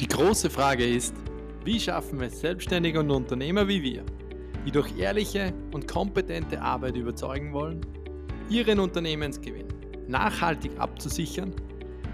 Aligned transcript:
Die 0.00 0.06
große 0.06 0.48
Frage 0.48 0.86
ist, 0.86 1.12
wie 1.64 1.80
schaffen 1.80 2.20
es 2.20 2.40
Selbstständige 2.40 3.00
und 3.00 3.10
Unternehmer 3.10 3.66
wie 3.66 3.82
wir, 3.82 4.04
die 4.64 4.70
durch 4.70 4.96
ehrliche 4.96 5.52
und 5.72 5.88
kompetente 5.88 6.62
Arbeit 6.62 6.96
überzeugen 6.96 7.52
wollen, 7.52 7.80
ihren 8.48 8.78
Unternehmensgewinn 8.78 9.66
nachhaltig 10.06 10.70
abzusichern 10.78 11.52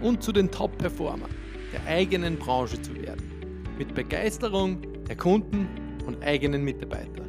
und 0.00 0.22
zu 0.22 0.32
den 0.32 0.50
Top-Performern 0.50 1.28
der 1.74 1.84
eigenen 1.86 2.38
Branche 2.38 2.80
zu 2.80 2.94
werden, 2.94 3.30
mit 3.76 3.94
Begeisterung 3.94 4.80
der 5.06 5.16
Kunden 5.16 5.68
und 6.06 6.22
eigenen 6.24 6.64
Mitarbeiter. 6.64 7.22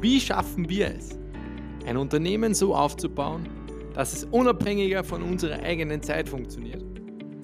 Wie 0.00 0.20
schaffen 0.20 0.68
wir 0.68 0.86
es, 0.86 1.18
ein 1.84 1.96
Unternehmen 1.96 2.54
so 2.54 2.76
aufzubauen, 2.76 3.48
dass 3.94 4.12
es 4.12 4.24
unabhängiger 4.30 5.02
von 5.02 5.20
unserer 5.20 5.60
eigenen 5.64 6.00
Zeit 6.00 6.28
funktioniert 6.28 6.84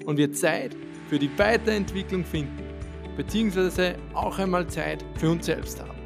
und 0.05 0.17
wir 0.17 0.31
Zeit 0.31 0.77
für 1.09 1.19
die 1.19 1.29
Weiterentwicklung 1.37 2.23
finden, 2.23 2.63
beziehungsweise 3.15 3.95
auch 4.13 4.37
einmal 4.39 4.67
Zeit 4.67 5.03
für 5.15 5.31
uns 5.31 5.45
selbst 5.45 5.79
haben? 5.81 5.99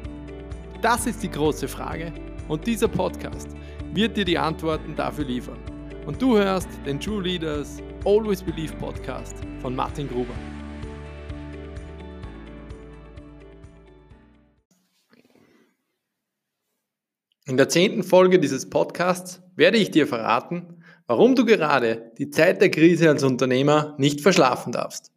Das 0.80 1.06
ist 1.06 1.22
die 1.22 1.30
große 1.30 1.68
Frage 1.68 2.12
und 2.48 2.66
dieser 2.66 2.88
Podcast 2.88 3.48
wird 3.92 4.16
dir 4.16 4.24
die 4.24 4.38
Antworten 4.38 4.96
dafür 4.96 5.24
liefern. 5.24 5.58
Und 6.06 6.20
du 6.20 6.36
hörst 6.36 6.68
den 6.84 6.98
True 6.98 7.22
Leaders 7.22 7.80
Always 8.04 8.42
Believe 8.42 8.74
Podcast 8.74 9.36
von 9.60 9.76
Martin 9.76 10.08
Gruber. 10.08 10.34
In 17.46 17.56
der 17.56 17.68
zehnten 17.68 18.02
Folge 18.02 18.38
dieses 18.38 18.70
Podcasts 18.70 19.42
werde 19.56 19.76
ich 19.76 19.90
dir 19.90 20.06
verraten, 20.06 20.81
warum 21.06 21.34
du 21.34 21.44
gerade 21.44 22.12
die 22.18 22.30
Zeit 22.30 22.60
der 22.60 22.70
Krise 22.70 23.08
als 23.08 23.22
Unternehmer 23.22 23.94
nicht 23.98 24.20
verschlafen 24.20 24.72
darfst. 24.72 25.12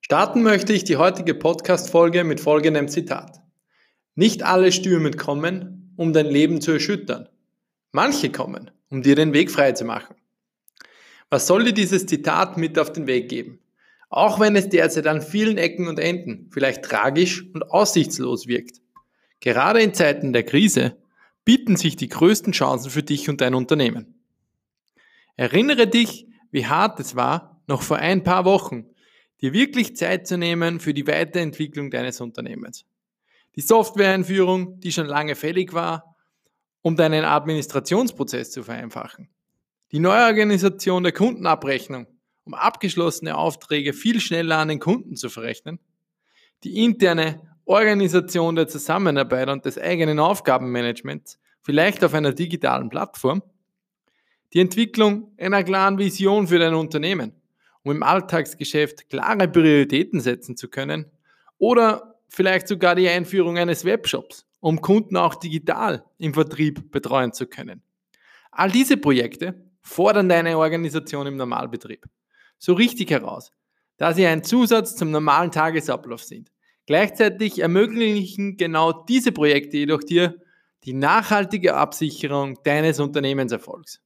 Starten 0.00 0.42
möchte 0.42 0.72
ich 0.72 0.84
die 0.84 0.96
heutige 0.96 1.34
Podcast-Folge 1.34 2.24
mit 2.24 2.40
folgendem 2.40 2.88
Zitat. 2.88 3.40
Nicht 4.14 4.42
alle 4.42 4.70
Stürme 4.70 5.10
kommen, 5.12 5.94
um 5.96 6.12
dein 6.12 6.26
Leben 6.26 6.60
zu 6.60 6.72
erschüttern. 6.72 7.28
Manche 7.90 8.30
kommen, 8.30 8.70
um 8.90 9.02
dir 9.02 9.16
den 9.16 9.32
Weg 9.32 9.50
frei 9.50 9.72
zu 9.72 9.84
machen. 9.84 10.14
Was 11.30 11.46
soll 11.46 11.64
dir 11.64 11.72
dieses 11.72 12.06
Zitat 12.06 12.58
mit 12.58 12.78
auf 12.78 12.92
den 12.92 13.06
Weg 13.06 13.28
geben? 13.28 13.60
Auch 14.10 14.38
wenn 14.38 14.56
es 14.56 14.68
derzeit 14.68 15.06
an 15.06 15.22
vielen 15.22 15.58
Ecken 15.58 15.88
und 15.88 15.98
Enden 15.98 16.48
vielleicht 16.52 16.84
tragisch 16.84 17.44
und 17.54 17.70
aussichtslos 17.70 18.46
wirkt. 18.46 18.80
Gerade 19.40 19.80
in 19.80 19.94
Zeiten 19.94 20.32
der 20.32 20.44
Krise 20.44 20.96
bieten 21.44 21.76
sich 21.76 21.96
die 21.96 22.08
größten 22.08 22.52
Chancen 22.52 22.90
für 22.90 23.02
dich 23.02 23.28
und 23.28 23.40
dein 23.40 23.54
Unternehmen. 23.54 24.23
Erinnere 25.36 25.86
dich, 25.86 26.26
wie 26.50 26.66
hart 26.66 27.00
es 27.00 27.16
war, 27.16 27.60
noch 27.66 27.82
vor 27.82 27.96
ein 27.96 28.22
paar 28.22 28.44
Wochen, 28.44 28.86
dir 29.40 29.52
wirklich 29.52 29.96
Zeit 29.96 30.26
zu 30.26 30.38
nehmen 30.38 30.80
für 30.80 30.94
die 30.94 31.06
Weiterentwicklung 31.06 31.90
deines 31.90 32.20
Unternehmens. 32.20 32.84
Die 33.56 33.60
Softwareeinführung, 33.60 34.80
die 34.80 34.92
schon 34.92 35.06
lange 35.06 35.34
fällig 35.34 35.72
war, 35.72 36.16
um 36.82 36.96
deinen 36.96 37.24
Administrationsprozess 37.24 38.50
zu 38.50 38.62
vereinfachen. 38.62 39.30
Die 39.92 40.00
Neuorganisation 40.00 41.02
der 41.02 41.12
Kundenabrechnung, 41.12 42.06
um 42.44 42.54
abgeschlossene 42.54 43.36
Aufträge 43.36 43.92
viel 43.92 44.20
schneller 44.20 44.58
an 44.58 44.68
den 44.68 44.80
Kunden 44.80 45.16
zu 45.16 45.28
verrechnen. 45.30 45.78
Die 46.62 46.84
interne 46.84 47.40
Organisation 47.64 48.54
der 48.56 48.68
Zusammenarbeit 48.68 49.48
und 49.48 49.64
des 49.64 49.78
eigenen 49.78 50.18
Aufgabenmanagements, 50.18 51.38
vielleicht 51.62 52.04
auf 52.04 52.12
einer 52.12 52.32
digitalen 52.32 52.90
Plattform 52.90 53.42
die 54.54 54.60
Entwicklung 54.60 55.32
einer 55.36 55.64
klaren 55.64 55.98
Vision 55.98 56.46
für 56.46 56.58
dein 56.58 56.74
Unternehmen, 56.74 57.32
um 57.82 57.92
im 57.92 58.02
Alltagsgeschäft 58.02 59.10
klare 59.10 59.48
Prioritäten 59.48 60.20
setzen 60.20 60.56
zu 60.56 60.68
können 60.68 61.10
oder 61.58 62.16
vielleicht 62.28 62.68
sogar 62.68 62.94
die 62.94 63.08
Einführung 63.08 63.58
eines 63.58 63.84
Webshops, 63.84 64.46
um 64.60 64.80
Kunden 64.80 65.16
auch 65.16 65.34
digital 65.34 66.04
im 66.18 66.34
Vertrieb 66.34 66.90
betreuen 66.90 67.32
zu 67.32 67.46
können. 67.46 67.82
All 68.50 68.70
diese 68.70 68.96
Projekte 68.96 69.60
fordern 69.82 70.28
deine 70.28 70.56
Organisation 70.56 71.26
im 71.26 71.36
Normalbetrieb 71.36 72.06
so 72.58 72.72
richtig 72.72 73.10
heraus, 73.10 73.50
da 73.96 74.14
sie 74.14 74.26
ein 74.26 74.44
Zusatz 74.44 74.96
zum 74.96 75.10
normalen 75.10 75.50
Tagesablauf 75.50 76.22
sind. 76.22 76.50
Gleichzeitig 76.86 77.60
ermöglichen 77.60 78.56
genau 78.56 79.04
diese 79.04 79.32
Projekte 79.32 79.78
jedoch 79.78 80.02
dir 80.02 80.36
die 80.84 80.92
nachhaltige 80.92 81.74
Absicherung 81.74 82.58
deines 82.62 83.00
Unternehmenserfolgs. 83.00 84.00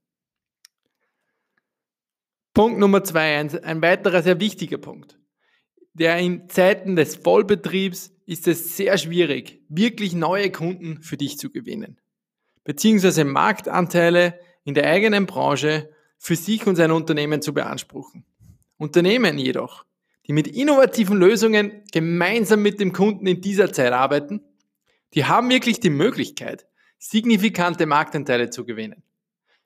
Punkt 2.58 2.80
Nummer 2.80 3.04
zwei, 3.04 3.38
ein, 3.38 3.56
ein 3.62 3.82
weiterer 3.82 4.20
sehr 4.20 4.40
wichtiger 4.40 4.78
Punkt. 4.78 5.16
Der 5.92 6.18
in 6.18 6.48
Zeiten 6.48 6.96
des 6.96 7.14
Vollbetriebs 7.14 8.12
ist 8.26 8.48
es 8.48 8.76
sehr 8.76 8.98
schwierig, 8.98 9.62
wirklich 9.68 10.12
neue 10.12 10.50
Kunden 10.50 11.00
für 11.00 11.16
dich 11.16 11.38
zu 11.38 11.52
gewinnen, 11.52 12.00
beziehungsweise 12.64 13.24
Marktanteile 13.24 14.40
in 14.64 14.74
der 14.74 14.90
eigenen 14.90 15.26
Branche 15.26 15.88
für 16.16 16.34
sich 16.34 16.66
und 16.66 16.74
sein 16.74 16.90
Unternehmen 16.90 17.42
zu 17.42 17.54
beanspruchen. 17.54 18.24
Unternehmen 18.76 19.38
jedoch, 19.38 19.84
die 20.26 20.32
mit 20.32 20.48
innovativen 20.48 21.16
Lösungen 21.16 21.84
gemeinsam 21.92 22.60
mit 22.60 22.80
dem 22.80 22.92
Kunden 22.92 23.28
in 23.28 23.40
dieser 23.40 23.72
Zeit 23.72 23.92
arbeiten, 23.92 24.40
die 25.14 25.26
haben 25.26 25.48
wirklich 25.48 25.78
die 25.78 25.90
Möglichkeit, 25.90 26.66
signifikante 26.98 27.86
Marktanteile 27.86 28.50
zu 28.50 28.64
gewinnen. 28.64 29.04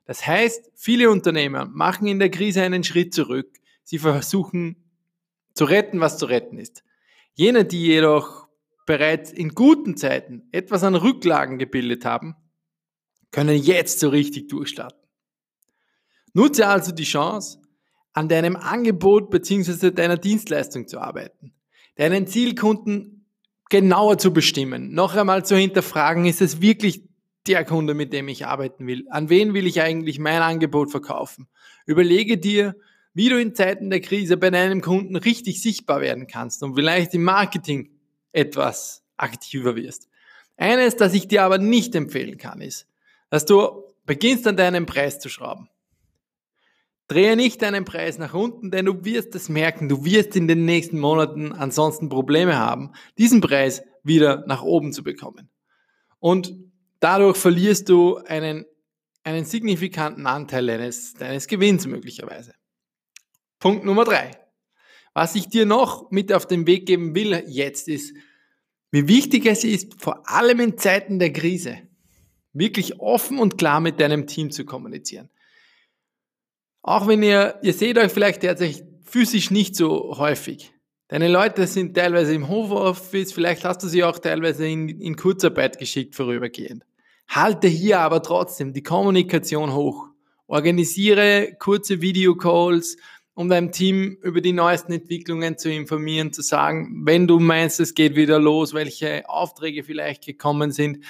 Das 0.05 0.27
heißt, 0.27 0.71
viele 0.75 1.11
Unternehmer 1.11 1.67
machen 1.67 2.07
in 2.07 2.19
der 2.19 2.31
Krise 2.31 2.63
einen 2.63 2.85
Schritt 2.85 3.15
zurück. 3.15 3.59
Sie 3.85 3.99
versuchen 3.99 4.77
zu 5.55 5.65
retten, 5.65 6.01
was 6.01 6.19
zu 6.19 6.27
retten 6.27 6.59
ist. 6.59 6.83
Jene, 7.35 7.65
die 7.65 7.87
jedoch 7.87 8.49
bereits 8.87 9.31
in 9.31 9.51
guten 9.51 9.97
Zeiten 9.97 10.49
etwas 10.53 10.83
an 10.83 10.95
Rücklagen 10.95 11.59
gebildet 11.59 12.05
haben, 12.05 12.35
können 13.31 13.57
jetzt 13.57 14.01
so 14.01 14.09
richtig 14.09 14.49
durchstarten. 14.49 14.99
Nutze 16.35 16.67
also 16.67 16.93
die 16.93 17.05
Chance, 17.05 17.61
an 18.13 18.29
deinem 18.29 18.57
Angebot 18.57 19.31
bzw. 19.31 19.91
deiner 19.91 20.17
Dienstleistung 20.17 20.87
zu 20.87 20.99
arbeiten, 20.99 21.55
deinen 21.97 22.27
Zielkunden 22.27 23.27
genauer 23.71 24.19
zu 24.19 24.33
bestimmen, 24.33 24.93
noch 24.93 25.15
einmal 25.15 25.45
zu 25.47 25.57
hinterfragen, 25.57 26.27
ist 26.27 26.43
es 26.43 26.61
wirklich 26.61 27.09
der 27.47 27.65
Kunde, 27.65 27.95
mit 27.95 28.13
dem 28.13 28.29
ich 28.29 28.47
arbeiten 28.47 28.87
will? 28.87 29.07
An 29.11 29.29
wen 29.29 29.55
will 29.55 29.67
ich 29.67 29.81
eigentlich 29.81 30.19
mein 30.19 30.43
Angebot 30.43 30.91
verkaufen? 30.91 31.49
Überlege 31.87 32.39
dir, 32.39 32.77
wie 33.15 33.29
du 33.29 33.41
in 33.41 33.55
Zeiten 33.55 33.91
der 33.91 34.01
Krise 34.01 34.37
bei 34.37 34.51
deinem 34.51 34.81
Kunden 34.81 35.17
richtig 35.17 35.61
sichtbar 35.61 36.01
werden 36.01 36.27
kannst 36.27 36.63
und 36.63 36.75
vielleicht 36.75 37.15
im 37.15 37.25
Marketing 37.25 37.91
etwas 38.33 39.05
aktiver 39.17 39.77
wirst. 39.77 40.09
Eines, 40.57 40.97
das 40.97 41.15
ich 41.15 41.29
dir 41.29 41.43
aber 41.43 41.59
nicht 41.59 41.95
empfehlen 41.95 42.39
kann, 42.39 42.61
ist, 42.61 42.87
dass 43.31 43.45
du 43.45 43.85
beginnst 44.05 44.47
an 44.47 44.57
deinem 44.57 44.87
Preis 44.87 45.19
zu 45.19 45.29
schrauben. 45.29 45.69
Drehe 47.09 47.37
nicht 47.37 47.61
deinen 47.61 47.85
Preis 47.85 48.19
nach 48.19 48.33
unten, 48.33 48.71
denn 48.71 48.87
du 48.87 49.05
wirst 49.05 49.35
es 49.35 49.49
merken, 49.49 49.89
du 49.89 50.05
wirst 50.05 50.35
in 50.35 50.49
den 50.49 50.65
nächsten 50.65 50.99
Monaten 50.99 51.53
ansonsten 51.53 52.09
Probleme 52.09 52.57
haben, 52.57 52.93
diesen 53.19 53.41
Preis 53.41 53.83
wieder 54.03 54.45
nach 54.47 54.63
oben 54.63 54.93
zu 54.93 55.03
bekommen. 55.03 55.51
Und 56.21 56.55
Dadurch 57.03 57.37
verlierst 57.37 57.89
du 57.89 58.19
einen, 58.19 58.65
einen 59.25 59.45
signifikanten 59.45 60.25
Anteil 60.25 60.69
deines, 60.69 61.15
deines 61.15 61.49
Gewinns 61.49 61.85
möglicherweise. 61.89 62.55
Punkt 63.59 63.85
Nummer 63.85 64.05
drei. 64.05 64.31
Was 65.13 65.35
ich 65.35 65.49
dir 65.49 65.67
noch 65.67 66.13
mit 66.13 66.33
auf 66.33 66.47
den 66.47 66.65
Weg 66.65 66.87
geben 66.87 67.17
will 67.17 67.43
jetzt 67.49 67.89
ist, 67.89 68.15
wie 68.93 69.09
wichtig 69.09 69.47
es 69.47 69.65
ist, 69.65 70.01
vor 70.01 70.31
allem 70.31 70.61
in 70.61 70.79
Zeiten 70.79 71.19
der 71.19 71.33
Krise, 71.33 71.77
wirklich 72.53 73.01
offen 73.01 73.41
und 73.41 73.59
klar 73.59 73.81
mit 73.81 73.99
deinem 73.99 74.29
Team 74.29 74.53
zu 74.53 74.65
kommunizieren. 74.65 75.29
Auch 76.83 77.09
wenn 77.09 77.25
ihr, 77.25 77.59
ihr 77.63 77.73
seht 77.73 77.99
euch 77.99 78.13
vielleicht 78.13 78.45
derzeit 78.45 78.81
physisch 79.03 79.51
nicht 79.51 79.75
so 79.75 80.19
häufig. 80.19 80.73
Deine 81.09 81.27
Leute 81.27 81.67
sind 81.67 81.97
teilweise 81.97 82.33
im 82.33 82.49
Homeoffice, 82.49 83.33
vielleicht 83.33 83.65
hast 83.65 83.83
du 83.83 83.89
sie 83.89 84.05
auch 84.05 84.21
teilweise 84.21 84.69
in, 84.69 84.89
in 84.89 85.17
Kurzarbeit 85.17 85.81
geschickt 85.81 86.15
vorübergehend. 86.15 86.85
Halte 87.35 87.67
hier 87.67 88.01
aber 88.01 88.23
trotzdem 88.23 88.75
die 88.75 88.83
Kommunikation 88.83 89.73
hoch. 89.73 90.09
Organisiere 90.49 91.57
kurze 91.59 92.03
Videocalls, 92.03 92.99
um 93.33 93.49
deinem 93.49 93.73
Team 93.73 94.19
über 94.21 94.43
die 94.43 94.53
neuesten 94.53 94.93
Entwicklungen 94.93 95.57
zu 95.57 95.73
informieren, 95.73 96.35
zu 96.35 96.43
sagen, 96.43 97.07
wenn 97.07 97.27
du 97.27 97.41
meinst, 97.41 97.81
es 97.81 97.95
geht 97.95 98.17
wieder 98.17 98.39
los, 98.39 98.75
welche 98.75 99.27
Aufträge 99.31 99.83
vielleicht 99.83 100.27
gekommen 100.27 100.73
sind, 100.73 101.03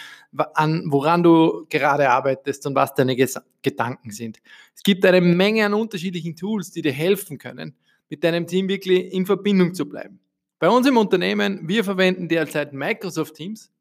an, 0.54 0.84
woran 0.86 1.24
du 1.24 1.66
gerade 1.68 2.08
arbeitest 2.08 2.68
und 2.68 2.76
was 2.76 2.94
deine 2.94 3.16
Ges 3.16 3.40
Gedanken 3.62 4.12
sind. 4.12 4.38
Es 4.76 4.84
gibt 4.84 5.04
eine 5.04 5.20
Menge 5.20 5.66
an 5.66 5.74
unterschiedlichen 5.74 6.36
Tools, 6.36 6.70
die 6.70 6.82
dir 6.82 6.92
helfen 6.92 7.38
können, 7.38 7.74
mit 8.08 8.22
deinem 8.22 8.46
Team 8.46 8.68
wirklich 8.68 9.12
in 9.12 9.26
Verbindung 9.26 9.74
zu 9.74 9.88
bleiben. 9.88 10.20
Bei 10.60 10.68
uns 10.68 10.86
im 10.86 10.96
Unternehmen, 10.96 11.66
wir 11.66 11.82
verwenden 11.82 12.28
derzeit 12.28 12.72
Microsoft 12.72 13.34
Teams 13.34 13.71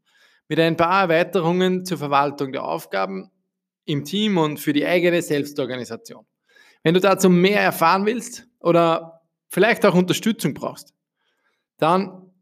mit 0.51 0.59
ein 0.59 0.75
paar 0.75 1.03
Erweiterungen 1.03 1.85
zur 1.85 1.97
Verwaltung 1.97 2.51
der 2.51 2.65
Aufgaben 2.65 3.31
im 3.85 4.03
Team 4.03 4.37
und 4.37 4.59
für 4.59 4.73
die 4.73 4.85
eigene 4.85 5.21
Selbstorganisation. 5.21 6.25
Wenn 6.83 6.93
du 6.93 6.99
dazu 6.99 7.29
mehr 7.29 7.61
erfahren 7.61 8.05
willst 8.05 8.49
oder 8.59 9.21
vielleicht 9.47 9.85
auch 9.85 9.95
Unterstützung 9.95 10.53
brauchst, 10.53 10.93
dann 11.77 12.33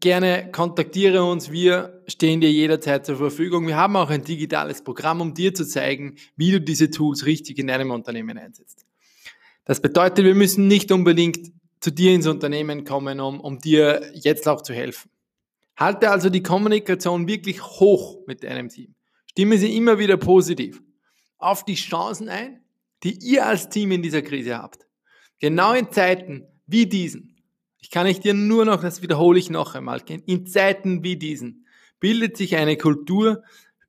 gerne 0.00 0.50
kontaktiere 0.50 1.22
uns. 1.22 1.52
Wir 1.52 2.02
stehen 2.08 2.40
dir 2.40 2.50
jederzeit 2.50 3.06
zur 3.06 3.14
Verfügung. 3.14 3.68
Wir 3.68 3.76
haben 3.76 3.94
auch 3.94 4.10
ein 4.10 4.24
digitales 4.24 4.82
Programm, 4.82 5.20
um 5.20 5.32
dir 5.32 5.54
zu 5.54 5.64
zeigen, 5.64 6.16
wie 6.34 6.50
du 6.50 6.60
diese 6.60 6.90
Tools 6.90 7.26
richtig 7.26 7.60
in 7.60 7.68
deinem 7.68 7.92
Unternehmen 7.92 8.36
einsetzt. 8.38 8.84
Das 9.64 9.80
bedeutet, 9.80 10.24
wir 10.24 10.34
müssen 10.34 10.66
nicht 10.66 10.90
unbedingt 10.90 11.52
zu 11.78 11.92
dir 11.92 12.12
ins 12.12 12.26
Unternehmen 12.26 12.82
kommen, 12.82 13.20
um, 13.20 13.38
um 13.38 13.60
dir 13.60 14.10
jetzt 14.14 14.48
auch 14.48 14.62
zu 14.62 14.74
helfen. 14.74 15.10
Halte 15.76 16.10
also 16.10 16.30
die 16.30 16.42
Kommunikation 16.42 17.28
wirklich 17.28 17.62
hoch 17.62 18.18
mit 18.26 18.42
deinem 18.42 18.68
Team. 18.68 18.94
Stimme 19.30 19.58
sie 19.58 19.76
immer 19.76 19.98
wieder 19.98 20.16
positiv 20.16 20.82
auf 21.38 21.64
die 21.64 21.74
Chancen 21.74 22.28
ein, 22.28 22.62
die 23.02 23.18
ihr 23.22 23.46
als 23.46 23.68
Team 23.68 23.92
in 23.92 24.02
dieser 24.02 24.22
Krise 24.22 24.56
habt. 24.56 24.86
Genau 25.38 25.74
in 25.74 25.92
Zeiten 25.92 26.46
wie 26.66 26.86
diesen. 26.86 27.36
Ich 27.78 27.90
kann 27.90 28.06
ich 28.06 28.20
dir 28.20 28.34
nur 28.34 28.64
noch, 28.64 28.80
das 28.80 29.02
wiederhole 29.02 29.38
ich 29.38 29.50
noch 29.50 29.74
einmal, 29.74 30.00
in 30.26 30.46
Zeiten 30.46 31.04
wie 31.04 31.16
diesen 31.16 31.66
bildet 32.00 32.36
sich 32.36 32.56
eine 32.56 32.76
Kultur 32.76 33.42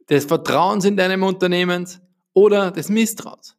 des 0.10 0.26
Vertrauens 0.26 0.86
in 0.86 0.98
deinem 0.98 1.24
Unternehmen 1.24 1.88
oder 2.34 2.72
des 2.72 2.90
Misstrauens. 2.90 3.58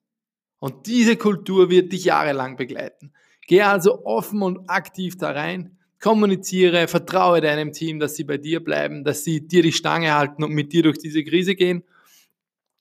Und 0.59 0.87
diese 0.87 1.17
Kultur 1.17 1.71
wird 1.71 1.93
dich 1.93 2.05
jahrelang 2.05 2.57
begleiten. 2.57 3.13
Geh 3.47 3.63
also 3.63 4.05
offen 4.05 4.43
und 4.43 4.69
aktiv 4.69 5.17
da 5.17 5.31
rein, 5.31 5.78
kommuniziere, 6.01 6.89
vertraue 6.89 7.41
deinem 7.41 7.73
Team, 7.73 7.99
dass 7.99 8.17
sie 8.17 8.25
bei 8.25 8.39
dir 8.39 8.63
bleiben, 8.63 9.05
dass 9.05 9.25
sie 9.25 9.47
dir 9.47 9.63
die 9.63 9.73
Stange 9.73 10.15
halten 10.15 10.45
und 10.45 10.53
mit 10.53 10.73
dir 10.73 10.83
durch 10.83 10.99
diese 10.99 11.25
Krise 11.25 11.55
gehen. 11.55 11.83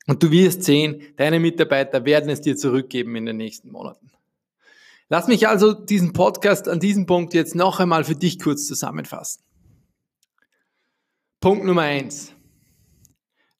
Und 0.07 0.23
du 0.23 0.31
wirst 0.31 0.63
sehen, 0.63 1.01
deine 1.17 1.39
Mitarbeiter 1.39 2.05
werden 2.05 2.29
es 2.29 2.41
dir 2.41 2.55
zurückgeben 2.55 3.15
in 3.15 3.25
den 3.25 3.37
nächsten 3.37 3.71
Monaten. 3.71 4.11
Lass 5.09 5.27
mich 5.27 5.47
also 5.47 5.73
diesen 5.73 6.13
Podcast 6.13 6.67
an 6.67 6.79
diesem 6.79 7.05
Punkt 7.05 7.33
jetzt 7.33 7.55
noch 7.55 7.79
einmal 7.79 8.03
für 8.03 8.15
dich 8.15 8.39
kurz 8.39 8.67
zusammenfassen. 8.67 9.43
Punkt 11.39 11.65
Nummer 11.65 11.83
eins: 11.83 12.33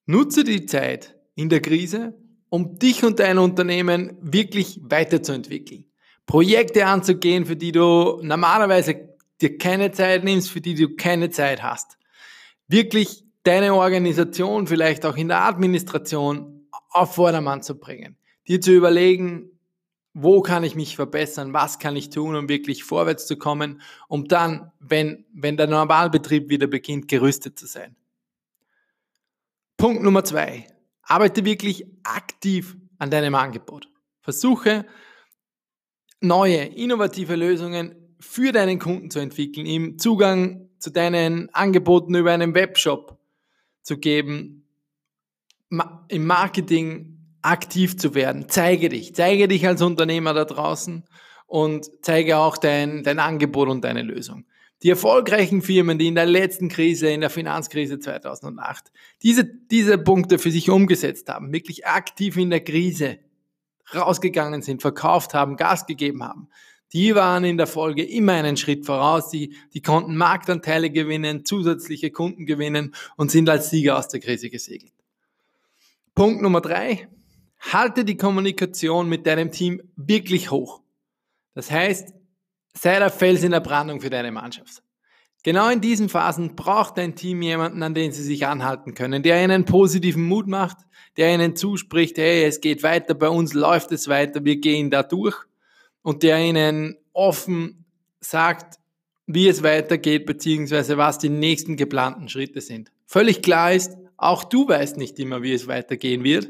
Nutze 0.06 0.44
die 0.44 0.66
Zeit 0.66 1.16
in 1.36 1.50
der 1.50 1.62
Krise, 1.62 2.18
um 2.50 2.80
dich 2.80 3.04
und 3.04 3.20
dein 3.20 3.38
Unternehmen 3.38 4.18
wirklich 4.22 4.80
weiterzuentwickeln. 4.84 5.86
Projekte 6.26 6.86
anzugehen, 6.86 7.46
für 7.46 7.56
die 7.56 7.72
du 7.72 8.20
normalerweise 8.22 9.07
dir 9.42 9.58
keine 9.58 9.92
Zeit 9.92 10.24
nimmst, 10.24 10.50
für 10.50 10.62
die 10.62 10.76
du 10.76 10.96
keine 10.96 11.30
Zeit 11.30 11.64
hast. 11.64 11.98
Wirklich 12.68 13.24
deine 13.44 13.74
Organisation 13.74 14.68
vielleicht 14.68 15.06
auch 15.06 15.16
in 15.16 15.30
der 15.30 15.44
Administration 15.44 16.68
auf 16.90 17.16
Vordermann 17.16 17.62
zu 17.64 17.80
bringen. 17.80 18.18
Dir 18.48 18.62
zu 18.62 18.72
überlegen, 18.74 19.52
wo 20.14 20.42
kann 20.42 20.64
ich 20.64 20.76
mich 20.76 20.96
verbessern, 20.96 21.54
was 21.54 21.80
kann 21.80 21.96
ich 21.96 22.10
tun, 22.10 22.36
um 22.36 22.50
wirklich 22.50 22.84
vorwärts 22.84 23.28
zu 23.28 23.38
kommen, 23.38 23.82
um 24.08 24.28
dann, 24.28 24.72
wenn, 24.80 25.26
wenn 25.32 25.58
der 25.58 25.68
Normalbetrieb 25.68 26.50
wieder 26.50 26.68
beginnt, 26.68 27.08
gerüstet 27.08 27.60
zu 27.60 27.68
sein. 27.68 27.96
Punkt 29.78 30.02
Nummer 30.02 30.24
zwei. 30.24 30.66
Arbeite 31.04 31.46
wirklich 31.46 31.86
aktiv 32.04 32.76
an 32.98 33.12
deinem 33.12 33.36
Angebot. 33.36 33.88
Versuche 34.22 34.86
neue, 36.20 36.64
innovative 36.66 37.36
Lösungen 37.36 38.07
für 38.20 38.52
deinen 38.52 38.80
Kunden 38.80 39.12
zu 39.12 39.20
entwickeln, 39.20 39.66
ihm 39.66 39.98
Zugang 40.00 40.70
zu 40.80 40.92
deinen 40.92 41.54
Angeboten 41.54 42.16
über 42.16 42.32
einen 42.32 42.54
Webshop 42.54 43.18
zu 43.82 43.98
geben, 43.98 44.68
im 46.08 46.26
Marketing 46.26 47.18
aktiv 47.42 47.98
zu 47.98 48.16
werden. 48.16 48.48
Zeige 48.50 48.90
dich, 48.90 49.16
zeige 49.16 49.48
dich 49.48 49.68
als 49.68 49.82
Unternehmer 49.82 50.34
da 50.34 50.46
draußen 50.46 51.06
und 51.46 51.90
zeige 52.02 52.38
auch 52.38 52.58
dein, 52.58 53.04
dein 53.04 53.20
Angebot 53.20 53.70
und 53.70 53.84
deine 53.84 54.02
Lösung. 54.02 54.46
Die 54.84 54.90
erfolgreichen 54.90 55.62
Firmen, 55.62 55.98
die 55.98 56.08
in 56.08 56.16
der 56.16 56.28
letzten 56.28 56.70
Krise, 56.70 57.10
in 57.10 57.22
der 57.22 57.32
Finanzkrise 57.32 58.00
2008, 58.00 58.92
diese, 59.24 59.44
diese 59.46 59.98
Punkte 59.98 60.38
für 60.38 60.52
sich 60.52 60.70
umgesetzt 60.70 61.30
haben, 61.30 61.52
wirklich 61.52 61.88
aktiv 61.88 62.38
in 62.38 62.52
der 62.52 62.64
Krise 62.64 63.20
rausgegangen 63.96 64.62
sind, 64.62 64.82
verkauft 64.82 65.34
haben, 65.34 65.56
Gas 65.56 65.88
gegeben 65.88 66.24
haben, 66.24 66.50
die 66.94 67.16
waren 67.16 67.44
in 67.44 67.58
der 67.58 67.68
Folge 67.68 68.04
immer 68.04 68.34
einen 68.34 68.58
Schritt 68.58 68.86
voraus. 68.86 69.30
Die, 69.30 69.56
die 69.74 69.82
konnten 69.82 70.16
Marktanteile 70.16 70.90
gewinnen, 70.90 71.46
zusätzliche 71.46 72.12
Kunden 72.12 72.46
gewinnen 72.46 72.96
und 73.18 73.30
sind 73.32 73.50
als 73.50 73.70
Sieger 73.70 73.98
aus 73.98 74.08
der 74.08 74.20
Krise 74.20 74.50
gesegelt. 74.50 74.94
Punkt 76.16 76.42
Nummer 76.42 76.62
drei. 76.62 77.10
Halte 77.60 78.06
die 78.06 78.18
Kommunikation 78.18 79.10
mit 79.10 79.26
deinem 79.28 79.52
Team 79.52 79.82
wirklich 79.96 80.52
hoch. 80.52 80.82
Das 81.54 81.72
heißt, 81.72 82.14
sei 82.74 83.00
der 83.00 83.10
Fels 83.10 83.44
in 83.44 83.52
der 83.52 83.60
Brandung 83.60 84.00
für 84.00 84.10
deine 84.10 84.32
Mannschaft. 84.32 84.84
Genau 85.44 85.70
in 85.70 85.82
diesen 85.82 86.10
Phasen 86.10 86.56
braucht 86.56 86.98
dein 86.98 87.16
Team 87.16 87.42
jemanden, 87.42 87.82
an 87.82 87.94
den 87.94 88.12
sie 88.12 88.24
sich 88.24 88.46
anhalten 88.46 88.94
können, 88.94 89.24
der 89.24 89.44
ihnen 89.44 89.66
positiven 89.66 90.24
Mut 90.24 90.48
macht, 90.48 90.78
der 91.16 91.34
ihnen 91.34 91.56
zuspricht, 91.56 92.18
hey, 92.18 92.44
es 92.44 92.62
geht 92.62 92.84
weiter, 92.84 93.14
bei 93.14 93.30
uns 93.30 93.54
läuft 93.54 93.92
es 93.92 94.08
weiter, 94.08 94.44
wir 94.46 94.58
gehen 94.58 94.90
da 94.90 95.04
durch 95.04 95.48
und 96.08 96.24
der 96.24 96.40
ihnen 96.40 96.96
offen 97.12 97.84
sagt, 98.22 98.80
wie 99.26 99.50
es 99.50 99.62
weitergeht, 99.62 100.26
beziehungsweise 100.26 100.98
was 100.98 101.20
die 101.20 101.28
nächsten 101.28 101.76
geplanten 101.76 102.30
Schritte 102.30 102.62
sind. 102.62 102.94
Völlig 103.06 103.42
klar 103.42 103.74
ist, 103.74 103.98
auch 104.16 104.46
du 104.46 104.70
weißt 104.70 104.96
nicht 104.96 105.20
immer, 105.20 105.44
wie 105.44 105.52
es 105.52 105.68
weitergehen 105.68 106.24
wird. 106.24 106.48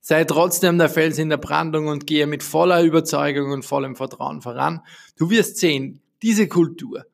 Sei 0.00 0.24
trotzdem 0.24 0.78
der 0.78 0.88
Fels 0.88 1.18
in 1.18 1.28
der 1.28 1.36
Brandung 1.36 1.88
und 1.88 2.06
gehe 2.06 2.26
mit 2.26 2.42
voller 2.42 2.82
Überzeugung 2.82 3.52
und 3.52 3.66
vollem 3.66 3.96
Vertrauen 3.96 4.40
voran. 4.40 4.80
Du 5.18 5.28
wirst 5.28 5.58
sehen, 5.58 6.00
diese 6.22 6.48
Kultur 6.48 7.04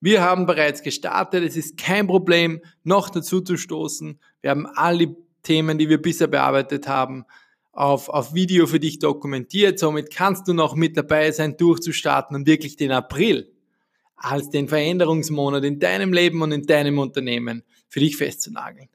Wir 0.02 0.24
haben 0.24 0.48
bereits 0.48 0.82
gestartet, 0.82 1.44
es 1.44 1.56
ist 1.56 1.78
kein 1.78 2.08
Problem, 2.08 2.60
noch 2.84 3.10
dazu 3.10 3.40
zu 3.40 3.56
stoßen. 3.56 4.20
Wir 4.42 4.50
haben 4.50 4.66
alle 4.66 5.16
Themen, 5.44 5.78
die 5.78 5.90
wir 5.90 6.02
bisher 6.02 6.26
bearbeitet 6.26 6.88
haben, 6.88 7.24
auf, 7.72 8.10
auf 8.10 8.34
Video 8.34 8.66
für 8.66 8.80
dich 8.80 8.98
dokumentiert. 8.98 9.78
Somit 9.78 10.12
kannst 10.12 10.48
du 10.48 10.54
noch 10.54 10.76
mit 10.76 10.98
dabei 10.98 11.32
sein, 11.32 11.56
durchzustarten 11.56 12.36
und 12.36 12.48
wirklich 12.48 12.76
den 12.76 12.92
April 12.92 13.52
als 14.16 14.50
den 14.50 14.68
Veränderungsmonat 14.68 15.64
in 15.64 15.80
deinem 15.80 16.14
Leben 16.14 16.42
und 16.42 16.52
in 16.52 16.64
deinem 16.64 16.98
Unternehmen 16.98 17.64
für 17.88 18.00
dich 18.00 18.18
festzunageln. 18.18 18.90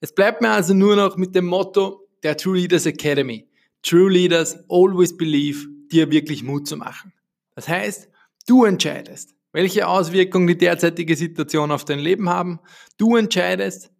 Es 0.00 0.14
bleibt 0.14 0.42
mir 0.42 0.50
also 0.50 0.74
nur 0.74 0.94
noch 0.94 1.16
mit 1.16 1.34
dem 1.34 1.46
Motto 1.46 2.08
der 2.22 2.36
True 2.36 2.56
Leaders 2.56 2.86
Academy. 2.86 3.48
True 3.82 4.10
Leaders 4.10 4.58
always 4.68 5.16
believe, 5.16 5.66
dir 5.90 6.10
wirklich 6.10 6.44
Mut 6.44 6.68
zu 6.68 6.76
machen. 6.76 7.12
Das 7.54 7.68
heißt, 7.68 8.08
du 8.46 8.64
entscheidest, 8.64 9.34
welche 9.52 9.86
Auswirkungen 9.86 10.46
die 10.46 10.58
derzeitige 10.58 11.14
Situation 11.14 11.70
auf 11.70 11.84
dein 11.84 11.98
Leben 11.98 12.28
haben. 12.28 12.60
Du 12.98 13.16
entscheidest, 13.16 13.92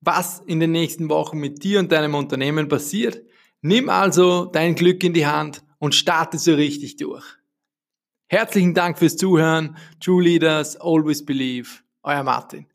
was 0.00 0.40
in 0.46 0.60
den 0.60 0.72
nächsten 0.72 1.08
Wochen 1.08 1.38
mit 1.38 1.64
dir 1.64 1.80
und 1.80 1.90
deinem 1.90 2.14
Unternehmen 2.14 2.68
passiert. 2.68 3.22
Nimm 3.60 3.88
also 3.88 4.44
dein 4.44 4.74
Glück 4.74 5.02
in 5.02 5.14
die 5.14 5.26
Hand 5.26 5.64
und 5.78 5.94
starte 5.94 6.38
so 6.38 6.54
richtig 6.54 6.96
durch. 6.96 7.24
Herzlichen 8.28 8.74
Dank 8.74 8.98
fürs 8.98 9.16
Zuhören. 9.16 9.76
True 10.00 10.22
Leaders, 10.22 10.76
always 10.76 11.24
believe. 11.24 11.82
Euer 12.02 12.22
Martin. 12.22 12.66